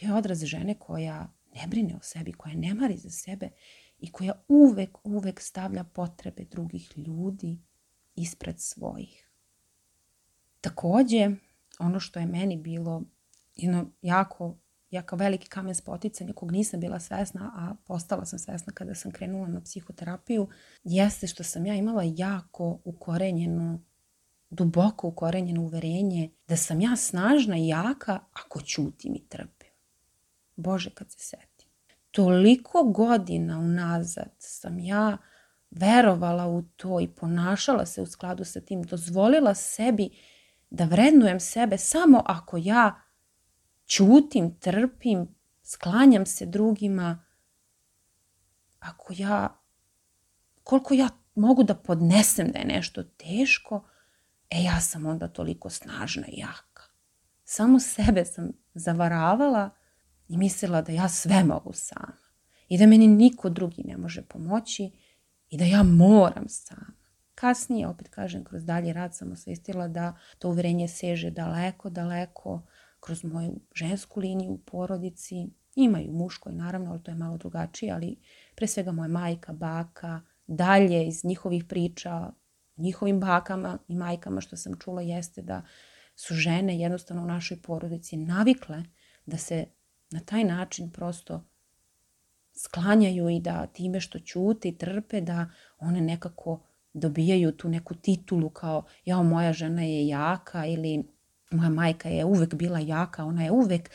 bio 0.00 0.08
je 0.08 0.14
odraz 0.14 0.44
žene 0.44 0.74
koja 0.74 1.32
ne 1.54 1.66
brine 1.66 1.96
o 1.96 2.00
sebi, 2.02 2.32
koja 2.32 2.54
ne 2.54 2.74
mari 2.74 2.96
za 2.96 3.10
sebe 3.10 3.50
i 4.00 4.12
koja 4.12 4.32
uvek, 4.48 4.98
uvek 5.04 5.40
stavlja 5.40 5.84
potrebe 5.84 6.44
drugih 6.44 6.98
ljudi 6.98 7.58
ispred 8.14 8.60
svojih. 8.60 9.30
Takođe, 10.60 11.30
ono 11.78 12.00
što 12.00 12.20
je 12.20 12.26
meni 12.26 12.56
bilo 12.56 13.02
jedno 13.56 13.90
jako, 14.02 14.56
jako 14.90 15.16
veliki 15.16 15.48
kamen 15.48 15.74
spoticanja 15.74 16.32
kog 16.32 16.52
nisam 16.52 16.80
bila 16.80 17.00
svesna, 17.00 17.52
a 17.56 17.74
postala 17.86 18.24
sam 18.24 18.38
svesna 18.38 18.72
kada 18.72 18.94
sam 18.94 19.12
krenula 19.12 19.48
na 19.48 19.60
psihoterapiju, 19.60 20.48
jeste 20.84 21.26
što 21.26 21.44
sam 21.44 21.66
ja 21.66 21.74
imala 21.74 22.02
jako 22.16 22.80
ukorenjeno 22.84 23.80
duboko 24.50 25.08
ukorenjeno 25.08 25.62
uverenje 25.62 26.30
da 26.48 26.56
sam 26.56 26.80
ja 26.80 26.96
snažna 26.96 27.56
i 27.58 27.68
jaka 27.68 28.20
ako 28.32 28.60
ćutim 28.60 29.14
i 29.14 29.28
trpim. 29.28 29.70
Bože, 30.56 30.90
kad 30.90 31.10
se 31.10 31.18
setim 31.18 31.49
toliko 32.10 32.82
godina 32.82 33.58
unazad 33.58 34.34
sam 34.38 34.78
ja 34.78 35.18
verovala 35.70 36.46
u 36.46 36.62
to 36.62 37.00
i 37.00 37.08
ponašala 37.08 37.86
se 37.86 38.02
u 38.02 38.06
skladu 38.06 38.44
sa 38.44 38.60
tim, 38.60 38.82
dozvolila 38.82 39.54
sebi 39.54 40.10
da 40.70 40.84
vrednujem 40.84 41.40
sebe 41.40 41.78
samo 41.78 42.22
ako 42.26 42.56
ja 42.56 43.00
ćutim, 43.86 44.54
trpim, 44.60 45.34
sklanjam 45.62 46.26
se 46.26 46.46
drugima, 46.46 47.24
ako 48.78 49.12
ja, 49.16 49.62
koliko 50.62 50.94
ja 50.94 51.08
mogu 51.34 51.62
da 51.62 51.74
podnesem 51.74 52.52
da 52.52 52.58
je 52.58 52.64
nešto 52.64 53.02
teško, 53.02 53.88
e 54.50 54.62
ja 54.62 54.80
sam 54.80 55.06
onda 55.06 55.28
toliko 55.28 55.70
snažna 55.70 56.26
i 56.28 56.38
jaka. 56.38 56.82
Samo 57.44 57.80
sebe 57.80 58.24
sam 58.24 58.52
zavaravala 58.74 59.70
i 60.30 60.36
mislila 60.36 60.82
da 60.82 60.92
ja 60.92 61.08
sve 61.08 61.44
mogu 61.44 61.72
sama 61.72 62.18
i 62.68 62.78
da 62.78 62.86
meni 62.86 63.06
niko 63.06 63.48
drugi 63.48 63.82
ne 63.84 63.96
može 63.96 64.22
pomoći 64.22 64.90
i 65.50 65.56
da 65.56 65.64
ja 65.64 65.82
moram 65.82 66.48
sama. 66.48 66.92
Kasnije, 67.34 67.86
opet 67.86 68.08
kažem, 68.08 68.44
kroz 68.44 68.64
dalje 68.64 68.92
rad 68.92 69.16
sam 69.16 69.32
osvestila 69.32 69.88
da 69.88 70.16
to 70.38 70.48
uverenje 70.48 70.88
seže 70.88 71.30
daleko, 71.30 71.90
daleko 71.90 72.62
kroz 73.00 73.24
moju 73.24 73.60
žensku 73.74 74.20
liniju 74.20 74.50
u 74.50 74.58
porodici. 74.58 75.34
Ima 75.74 76.00
i 76.00 76.08
u 76.08 76.12
muškoj, 76.12 76.52
naravno, 76.52 76.90
ali 76.90 77.02
to 77.02 77.10
je 77.10 77.14
malo 77.14 77.36
drugačije, 77.36 77.92
ali 77.92 78.16
pre 78.56 78.66
svega 78.66 78.92
moja 78.92 79.08
majka, 79.08 79.52
baka, 79.52 80.20
dalje 80.46 81.06
iz 81.06 81.24
njihovih 81.24 81.64
priča, 81.64 82.32
njihovim 82.76 83.20
bakama 83.20 83.78
i 83.88 83.94
majkama 83.94 84.40
što 84.40 84.56
sam 84.56 84.78
čula 84.78 85.02
jeste 85.02 85.42
da 85.42 85.62
su 86.14 86.34
žene 86.34 86.78
jednostavno 86.78 87.22
u 87.22 87.26
našoj 87.26 87.62
porodici 87.62 88.16
navikle 88.16 88.84
da 89.26 89.36
se 89.36 89.66
na 90.10 90.20
taj 90.20 90.44
način 90.44 90.90
prosto 90.90 91.44
sklanjaju 92.52 93.28
i 93.28 93.40
da 93.40 93.66
time 93.66 94.00
što 94.00 94.18
ćute 94.18 94.68
i 94.68 94.78
trpe 94.78 95.20
da 95.20 95.50
one 95.78 96.00
nekako 96.00 96.60
dobijaju 96.92 97.52
tu 97.52 97.68
neku 97.68 97.94
titulu 97.94 98.50
kao 98.50 98.84
jao 99.04 99.22
moja 99.22 99.52
žena 99.52 99.82
je 99.82 100.06
jaka 100.06 100.66
ili 100.66 101.04
moja 101.50 101.68
majka 101.68 102.08
je 102.08 102.24
uvek 102.24 102.54
bila 102.54 102.78
jaka, 102.78 103.24
ona 103.24 103.44
je 103.44 103.50
uvek 103.50 103.90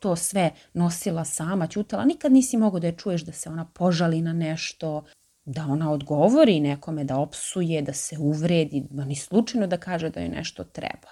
to 0.00 0.16
sve 0.16 0.50
nosila 0.72 1.24
sama, 1.24 1.66
ćutala, 1.66 2.04
nikad 2.04 2.32
nisi 2.32 2.56
mogao 2.56 2.80
da 2.80 2.86
je 2.86 2.96
čuješ 2.96 3.24
da 3.24 3.32
se 3.32 3.48
ona 3.48 3.64
požali 3.64 4.22
na 4.22 4.32
nešto, 4.32 5.04
da 5.44 5.66
ona 5.66 5.92
odgovori 5.92 6.60
nekome, 6.60 7.04
da 7.04 7.18
opsuje, 7.18 7.82
da 7.82 7.92
se 7.92 8.16
uvredi, 8.18 8.86
da 8.90 9.04
ni 9.04 9.16
slučajno 9.16 9.66
da 9.66 9.76
kaže 9.76 10.10
da 10.10 10.20
joj 10.20 10.28
nešto 10.28 10.64
treba. 10.64 11.08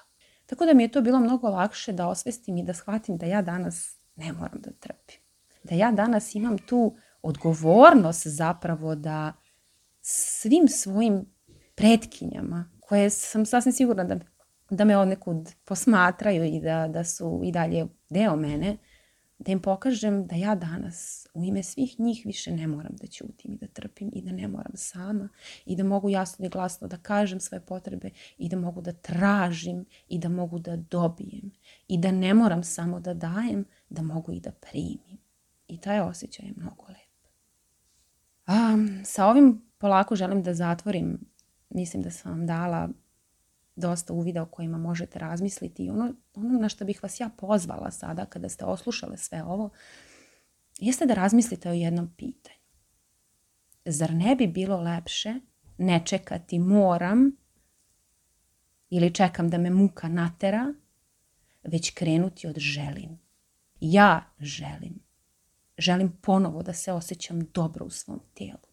Tako 0.46 0.66
da 0.66 0.74
mi 0.74 0.82
je 0.82 0.88
to 0.88 1.00
bilo 1.00 1.20
mnogo 1.20 1.48
lakše 1.48 1.92
da 1.92 2.08
osvestim 2.08 2.56
i 2.56 2.62
da 2.62 2.74
shvatim 2.74 3.16
da 3.16 3.26
ja 3.26 3.42
danas 3.42 4.01
ne 4.16 4.32
moram 4.32 4.60
da 4.60 4.70
trpim. 4.70 5.20
da 5.64 5.74
ja 5.74 5.92
danas 5.92 6.34
imam 6.34 6.58
tu 6.58 6.96
odgovornost 7.22 8.26
zapravo 8.26 8.94
da 8.94 9.32
svim 10.00 10.68
svojim 10.68 11.26
pretkinjama, 11.74 12.70
koje 12.80 13.10
sam 13.10 13.46
sasvim 13.46 13.72
sigurna 13.72 14.04
da, 14.04 14.18
da 14.70 14.84
me 14.84 14.96
odnekud 14.96 15.48
posmatraju 15.64 16.44
i 16.44 16.60
da, 16.60 16.88
da 16.88 17.04
su 17.04 17.40
i 17.44 17.52
dalje 17.52 17.86
deo 18.10 18.36
mene, 18.36 18.76
da 19.38 19.52
im 19.52 19.60
pokažem 19.60 20.26
da 20.26 20.36
ja 20.36 20.54
danas 20.54 21.26
u 21.34 21.44
ime 21.44 21.62
svih 21.62 22.00
njih 22.00 22.22
više 22.24 22.52
ne 22.52 22.66
moram 22.66 22.92
da 23.00 23.06
ćutim 23.06 23.52
i 23.52 23.56
da 23.56 23.66
trpim 23.66 24.10
i 24.12 24.22
da 24.22 24.32
ne 24.32 24.48
moram 24.48 24.72
sama 24.74 25.28
i 25.66 25.76
da 25.76 25.84
mogu 25.84 26.10
jasno 26.10 26.46
i 26.46 26.48
glasno 26.48 26.88
da 26.88 26.96
kažem 26.96 27.40
svoje 27.40 27.60
potrebe 27.60 28.10
i 28.38 28.48
da 28.48 28.56
mogu 28.56 28.80
da 28.80 28.92
tražim 28.92 29.84
i 30.08 30.18
da 30.18 30.28
mogu 30.28 30.58
da 30.58 30.76
dobijem 30.76 31.50
i 31.88 31.98
da 31.98 32.10
ne 32.10 32.34
moram 32.34 32.62
samo 32.62 33.00
da 33.00 33.14
dajem, 33.14 33.64
da 33.92 34.02
mogu 34.02 34.32
i 34.32 34.40
da 34.40 34.52
primim. 34.52 35.18
I 35.68 35.80
taj 35.80 36.00
osjećaj 36.00 36.46
je 36.46 36.54
mnogo 36.56 36.84
lep. 36.88 37.28
A, 38.46 38.76
sa 39.04 39.26
ovim 39.26 39.62
polako 39.78 40.16
želim 40.16 40.42
da 40.42 40.54
zatvorim. 40.54 41.18
Mislim 41.70 42.02
da 42.02 42.10
sam 42.10 42.32
vam 42.32 42.46
dala 42.46 42.88
dosta 43.76 44.12
uvida 44.12 44.42
o 44.42 44.46
kojima 44.46 44.78
možete 44.78 45.18
razmisliti. 45.18 45.84
I 45.84 45.90
ono, 45.90 46.14
ono 46.34 46.58
na 46.58 46.68
što 46.68 46.84
bih 46.84 47.02
vas 47.02 47.20
ja 47.20 47.28
pozvala 47.28 47.90
sada 47.90 48.24
kada 48.24 48.48
ste 48.48 48.64
oslušale 48.64 49.16
sve 49.16 49.42
ovo, 49.42 49.70
jeste 50.78 51.06
da 51.06 51.14
razmislite 51.14 51.70
o 51.70 51.72
jednom 51.72 52.14
pitanju. 52.16 52.56
Zar 53.84 54.14
ne 54.14 54.36
bi 54.36 54.46
bilo 54.46 54.76
lepše 54.80 55.34
ne 55.78 56.02
čekati 56.06 56.58
moram 56.58 57.36
ili 58.90 59.14
čekam 59.14 59.50
da 59.50 59.58
me 59.58 59.70
muka 59.70 60.08
natera, 60.08 60.74
već 61.62 61.90
krenuti 61.94 62.46
od 62.46 62.58
želim. 62.58 63.21
Ja 63.84 64.24
želim. 64.40 65.00
Želim 65.78 66.12
ponovo 66.20 66.62
da 66.62 66.72
se 66.72 66.92
osjećam 66.92 67.40
dobro 67.54 67.84
u 67.84 67.90
svom 67.90 68.20
tijelu. 68.34 68.72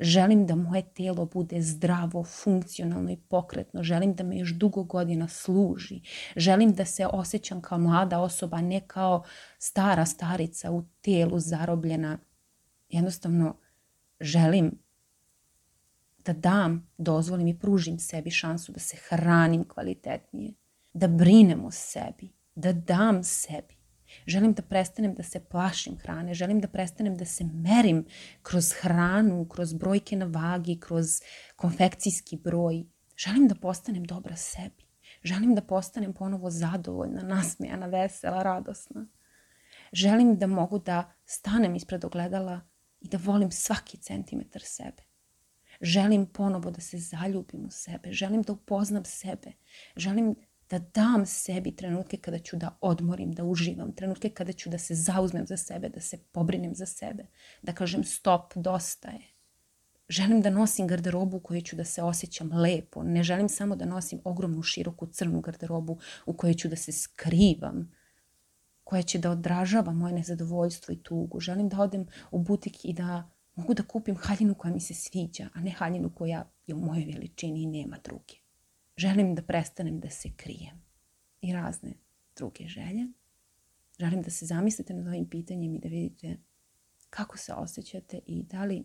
Želim 0.00 0.46
da 0.46 0.54
moje 0.54 0.82
tijelo 0.82 1.26
bude 1.26 1.62
zdravo, 1.62 2.24
funkcionalno 2.24 3.10
i 3.10 3.16
pokretno. 3.16 3.82
Želim 3.82 4.14
da 4.14 4.24
me 4.24 4.38
još 4.38 4.54
dugo 4.54 4.82
godina 4.82 5.28
služi. 5.28 6.00
Želim 6.36 6.72
da 6.72 6.84
se 6.84 7.06
osjećam 7.06 7.62
kao 7.62 7.78
mlada 7.78 8.20
osoba, 8.20 8.60
ne 8.60 8.80
kao 8.86 9.24
stara 9.58 10.06
starica 10.06 10.70
u 10.70 10.84
tijelu 11.00 11.38
zarobljena. 11.38 12.18
Jednostavno 12.88 13.56
želim 14.20 14.78
da 16.24 16.32
dam, 16.32 16.90
dozvolim 16.98 17.46
i 17.46 17.58
pružim 17.58 17.98
sebi 17.98 18.30
šansu 18.30 18.72
da 18.72 18.80
se 18.80 18.96
hranim 19.08 19.64
kvalitetnije, 19.64 20.54
da 20.92 21.08
brinem 21.08 21.64
o 21.64 21.70
sebi, 21.70 22.32
da 22.54 22.72
dam 22.72 23.24
sebi. 23.24 23.77
Želim 24.26 24.52
da 24.52 24.62
prestanem 24.62 25.14
da 25.14 25.22
se 25.22 25.40
plašim 25.40 25.98
hrane, 25.98 26.34
želim 26.34 26.60
da 26.60 26.68
prestanem 26.68 27.16
da 27.16 27.24
se 27.24 27.44
merim 27.44 28.06
kroz 28.42 28.72
hranu, 28.80 29.48
kroz 29.48 29.72
brojke 29.72 30.16
na 30.16 30.26
vagi, 30.26 30.80
kroz 30.80 31.20
konfekcijski 31.56 32.36
broj. 32.36 32.84
Želim 33.16 33.48
da 33.48 33.54
postanem 33.54 34.04
dobra 34.04 34.36
sebi. 34.36 34.88
Želim 35.22 35.54
da 35.54 35.62
postanem 35.62 36.12
ponovo 36.12 36.50
zadovoljna, 36.50 37.22
nasmejana, 37.22 37.86
vesela, 37.86 38.42
radosna. 38.42 39.06
Želim 39.92 40.38
da 40.38 40.46
mogu 40.46 40.78
da 40.78 41.12
stanem 41.24 41.74
ispred 41.74 42.04
ogledala 42.04 42.60
i 43.00 43.08
da 43.08 43.18
volim 43.24 43.50
svaki 43.50 43.96
centimetar 43.96 44.62
sebe. 44.64 45.02
Želim 45.80 46.26
ponovo 46.26 46.70
da 46.70 46.80
se 46.80 46.98
zaljubim 46.98 47.66
u 47.66 47.70
sebe. 47.70 48.12
Želim 48.12 48.42
da 48.42 48.52
upoznam 48.52 49.04
sebe. 49.04 49.52
Želim 49.96 50.34
da 50.70 50.78
dam 50.78 51.26
sebi 51.26 51.76
trenutke 51.76 52.16
kada 52.16 52.38
ću 52.38 52.56
da 52.56 52.78
odmorim, 52.80 53.32
da 53.32 53.44
uživam, 53.44 53.92
trenutke 53.92 54.30
kada 54.30 54.52
ću 54.52 54.70
da 54.70 54.78
se 54.78 54.94
zauzmem 54.94 55.46
za 55.46 55.56
sebe, 55.56 55.88
da 55.88 56.00
se 56.00 56.18
pobrinem 56.32 56.74
za 56.74 56.86
sebe, 56.86 57.26
da 57.62 57.72
kažem 57.72 58.04
stop, 58.04 58.54
dosta 58.54 59.08
je. 59.08 59.38
Želim 60.08 60.40
da 60.42 60.50
nosim 60.50 60.86
garderobu 60.86 61.36
u 61.36 61.40
kojoj 61.40 61.60
ću 61.60 61.76
da 61.76 61.84
se 61.84 62.02
osjećam 62.02 62.52
lepo. 62.52 63.02
Ne 63.02 63.22
želim 63.22 63.48
samo 63.48 63.76
da 63.76 63.84
nosim 63.84 64.20
ogromnu, 64.24 64.62
široku, 64.62 65.06
crnu 65.06 65.40
garderobu 65.40 65.98
u 66.26 66.32
kojoj 66.32 66.54
ću 66.54 66.68
da 66.68 66.76
se 66.76 66.92
skrivam, 66.92 67.92
koja 68.84 69.02
će 69.02 69.18
da 69.18 69.30
odražava 69.30 69.92
moje 69.92 70.14
nezadovoljstvo 70.14 70.92
i 70.92 71.02
tugu. 71.02 71.40
Želim 71.40 71.68
da 71.68 71.80
odem 71.80 72.06
u 72.30 72.38
butik 72.38 72.84
i 72.84 72.92
da 72.92 73.30
mogu 73.54 73.74
da 73.74 73.82
kupim 73.82 74.16
haljinu 74.16 74.54
koja 74.54 74.74
mi 74.74 74.80
se 74.80 74.94
sviđa, 74.94 75.48
a 75.54 75.60
ne 75.60 75.70
haljinu 75.70 76.10
koja 76.14 76.44
je 76.66 76.74
u 76.74 76.78
mojoj 76.78 77.04
veličini 77.04 77.62
i 77.62 77.66
nema 77.66 77.96
druge. 78.04 78.47
Želim 78.98 79.34
da 79.34 79.42
prestanem 79.42 80.00
da 80.00 80.10
se 80.10 80.28
krijem 80.36 80.82
i 81.40 81.52
razne 81.52 81.94
druge 82.36 82.68
želje. 82.68 83.06
Želim 83.98 84.22
da 84.22 84.30
se 84.30 84.46
zamislite 84.46 84.94
nad 84.94 85.06
ovim 85.06 85.28
pitanjem 85.28 85.74
i 85.74 85.78
da 85.78 85.88
vidite 85.88 86.36
kako 87.10 87.38
se 87.38 87.52
osjećate 87.52 88.20
i 88.26 88.42
da 88.42 88.64
li, 88.64 88.84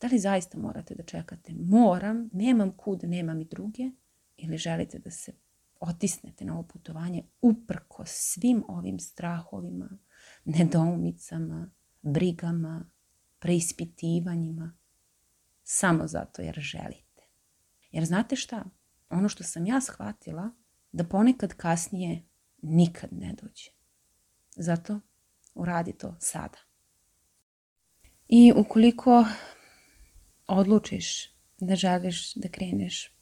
da 0.00 0.06
li 0.06 0.18
zaista 0.18 0.58
morate 0.58 0.94
da 0.94 1.02
čekate 1.02 1.52
moram, 1.54 2.30
nemam 2.32 2.76
kud, 2.76 3.04
nemam 3.04 3.40
i 3.40 3.44
druge 3.44 3.90
ili 4.36 4.58
želite 4.58 4.98
da 4.98 5.10
se 5.10 5.32
otisnete 5.80 6.44
na 6.44 6.54
ovo 6.54 6.62
putovanje 6.62 7.24
uprko 7.40 8.04
svim 8.06 8.64
ovim 8.68 8.98
strahovima, 8.98 9.98
nedoumicama, 10.44 11.70
brigama, 12.02 12.90
preispitivanjima, 13.38 14.76
samo 15.62 16.06
zato 16.06 16.42
jer 16.42 16.60
želite. 16.60 17.22
Jer 17.90 18.04
znate 18.04 18.36
šta? 18.36 18.64
Ono 19.14 19.28
što 19.28 19.44
sam 19.44 19.66
ja 19.66 19.80
shvatila, 19.80 20.50
da 20.92 21.04
ponekad 21.04 21.54
kasnije 21.54 22.22
nikad 22.62 23.10
ne 23.12 23.34
dođe. 23.42 23.70
Zato 24.56 25.00
uradi 25.54 25.92
to 25.92 26.16
sada. 26.20 26.58
I 28.28 28.52
ukoliko 28.56 29.24
odlučiš 30.46 31.34
da 31.58 31.76
želiš 31.76 32.34
da 32.34 32.48
kreneš 32.48 33.14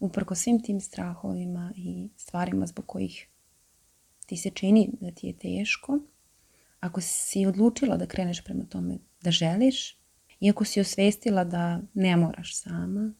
uprko 0.00 0.34
svim 0.34 0.62
tim 0.62 0.80
strahovima 0.80 1.72
i 1.76 2.10
stvarima 2.16 2.66
zbog 2.66 2.86
kojih 2.86 3.28
ti 4.26 4.36
se 4.36 4.50
čini 4.50 4.90
da 5.00 5.10
ti 5.10 5.26
je 5.26 5.38
teško, 5.38 5.98
ako 6.80 7.00
si 7.00 7.46
odlučila 7.46 7.96
da 7.96 8.06
kreneš 8.06 8.44
prema 8.44 8.64
tome 8.64 8.98
da 9.20 9.30
želiš, 9.30 9.98
iako 10.40 10.64
si 10.64 10.80
osvestila 10.80 11.44
da 11.44 11.80
ne 11.94 12.16
moraš 12.16 12.56
sama 12.56 13.14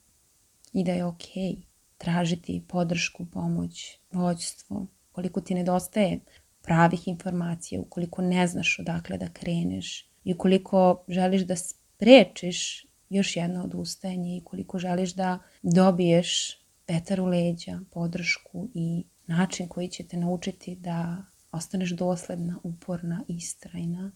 i 0.73 0.85
da 0.85 0.93
je 0.93 1.05
okej 1.05 1.43
okay 1.43 1.70
tražiti 2.01 2.65
podršku, 2.69 3.27
pomoć, 3.27 3.99
vođstvo, 4.13 4.87
koliko 5.13 5.41
ti 5.41 5.55
nedostaje 5.55 6.21
pravih 6.63 7.09
informacija, 7.09 7.81
ukoliko 7.81 8.23
ne 8.23 8.47
znaš 8.47 8.79
odakle 8.79 9.19
da 9.19 9.29
kreneš 9.29 10.11
i 10.25 10.35
ukoliko 10.35 11.05
želiš 11.09 11.43
da 11.43 11.57
sprečiš 11.57 12.87
još 13.11 13.37
jedno 13.37 13.65
odustajanje 13.65 14.37
i 14.37 14.45
koliko 14.45 14.79
želiš 14.79 15.15
da 15.15 15.39
dobiješ 15.63 16.59
vetar 16.89 17.21
u 17.21 17.27
leđa, 17.27 17.81
podršku 17.91 18.69
i 18.75 19.05
način 19.27 19.69
koji 19.69 19.89
će 19.89 20.07
te 20.07 20.17
naučiti 20.17 20.77
da 20.77 21.25
ostaneš 21.53 21.91
dosledna, 21.91 22.59
uporna, 22.63 23.25
istrajna. 23.29 24.13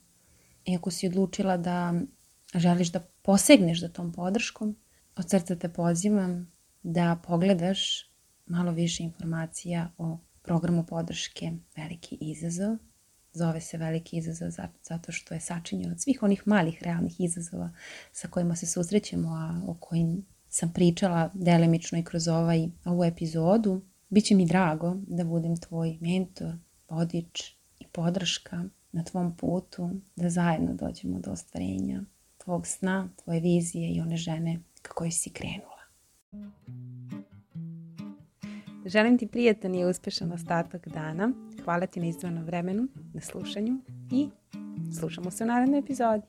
I 0.65 0.77
ako 0.77 0.91
si 0.91 1.07
odlučila 1.07 1.57
da 1.57 1.95
želiš 2.55 2.89
da 2.93 3.01
posegneš 3.23 3.81
za 3.81 3.89
tom 3.89 4.13
podrškom, 4.13 4.77
od 5.17 5.31
srca 5.31 5.57
te 5.57 5.69
pozivam 5.69 6.54
da 6.85 7.21
pogledaš 7.27 8.11
malo 8.47 8.73
više 8.73 9.03
informacija 9.03 9.91
o 9.99 10.19
programu 10.43 10.85
podrške 10.87 11.53
Veliki 11.77 12.19
izazov. 12.21 12.77
Zove 13.33 13.61
se 13.61 13.79
Veliki 13.79 14.17
izazov 14.17 14.51
zato 14.83 15.13
što 15.13 15.35
je 15.35 15.41
sačinjen 15.41 15.93
od 15.93 16.01
svih 16.01 16.23
onih 16.23 16.43
malih 16.47 16.83
realnih 16.83 17.21
izazova 17.21 17.71
sa 18.13 18.29
kojima 18.29 18.57
se 18.57 18.67
susrećemo, 18.67 19.29
a 19.29 19.63
o 19.67 19.75
kojim 19.81 20.27
sam 20.49 20.73
pričala 20.73 21.31
delimično 21.35 21.99
i 21.99 22.05
kroz 22.05 22.29
ovaj, 22.29 22.69
ovu 22.85 23.05
epizodu. 23.05 23.83
Biće 24.09 24.35
mi 24.35 24.47
drago 24.47 24.97
da 25.07 25.25
budem 25.25 25.57
tvoj 25.57 25.99
mentor, 26.01 26.55
vodič 26.89 27.57
i 27.79 27.87
podrška 27.93 28.65
na 28.93 29.05
tvom 29.05 29.37
putu, 29.37 29.91
da 30.17 30.31
zajedno 30.31 30.75
dođemo 30.75 31.19
do 31.19 31.31
ostvarenja 31.31 32.03
tvog 32.39 32.67
sna, 32.67 33.09
tvoje 33.25 33.41
vizije 33.41 33.95
i 33.95 34.01
one 34.01 34.17
žene 34.17 34.61
kako 34.83 35.11
si 35.11 35.31
krenula. 35.31 35.75
Želim 38.87 39.19
ti 39.19 39.27
prijatan 39.27 39.75
i 39.75 39.85
uspešan 39.85 40.33
ostatak 40.33 40.89
dana. 40.89 41.33
Hvala 41.65 41.87
ti 41.87 42.01
na 42.01 42.07
izdvojenom 42.07 42.45
vremenu, 42.45 42.89
na 43.15 43.21
slušanju 43.21 43.79
i 44.13 44.29
slušamo 45.01 45.31
se 45.31 45.45
u 45.45 45.47
narednoj 45.47 45.79
epizodi. 45.79 46.23